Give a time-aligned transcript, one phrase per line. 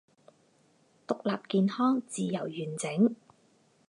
[1.05, 3.15] 独立健康自由完整